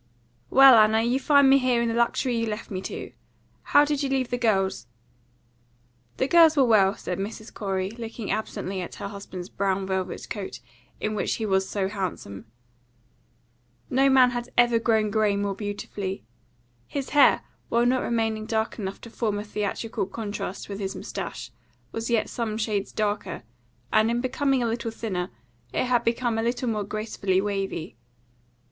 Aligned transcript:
"Well, 0.49 0.79
Anna, 0.79 1.03
you 1.03 1.19
find 1.19 1.47
me 1.47 1.59
here 1.59 1.79
in 1.79 1.87
the 1.87 1.93
luxury 1.93 2.35
you 2.35 2.47
left 2.47 2.71
me 2.71 2.81
to. 2.81 3.11
How 3.61 3.85
did 3.85 4.01
you 4.01 4.09
leave 4.09 4.31
the 4.31 4.37
girls?" 4.39 4.87
"The 6.17 6.27
girls 6.27 6.57
were 6.57 6.65
well," 6.65 6.95
said 6.95 7.19
Mrs. 7.19 7.53
Corey, 7.53 7.91
looking 7.91 8.31
absently 8.31 8.81
at 8.81 8.95
her 8.95 9.07
husband's 9.09 9.47
brown 9.47 9.85
velvet 9.85 10.27
coat, 10.27 10.59
in 10.99 11.13
which 11.13 11.35
he 11.35 11.45
was 11.45 11.69
so 11.69 11.87
handsome. 11.87 12.45
No 13.91 14.09
man 14.09 14.31
had 14.31 14.49
ever 14.57 14.79
grown 14.79 15.11
grey 15.11 15.35
more 15.35 15.53
beautifully. 15.53 16.23
His 16.87 17.09
hair, 17.09 17.43
while 17.69 17.85
not 17.85 18.01
remaining 18.01 18.47
dark 18.47 18.79
enough 18.79 18.99
to 19.01 19.09
form 19.11 19.37
a 19.37 19.43
theatrical 19.43 20.07
contrast 20.07 20.67
with 20.67 20.79
his 20.79 20.95
moustache, 20.95 21.51
was 21.91 22.09
yet 22.09 22.27
some 22.27 22.57
shades 22.57 22.91
darker, 22.91 23.43
and, 23.93 24.09
in 24.09 24.19
becoming 24.19 24.63
a 24.63 24.67
little 24.67 24.89
thinner, 24.89 25.29
it 25.71 25.85
had 25.85 26.03
become 26.03 26.39
a 26.39 26.41
little 26.41 26.69
more 26.69 26.83
gracefully 26.83 27.39
wavy. 27.39 27.97